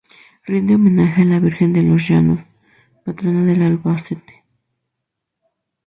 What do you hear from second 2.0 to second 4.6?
Llanos, patrona de Albacete.